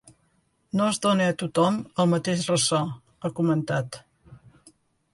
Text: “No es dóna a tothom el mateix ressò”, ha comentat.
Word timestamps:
“No 0.79 0.87
es 0.93 0.99
dóna 1.03 1.27
a 1.33 1.35
tothom 1.43 1.77
el 2.05 2.11
mateix 2.15 2.49
ressò”, 2.55 2.83
ha 3.29 3.35
comentat. 3.41 4.05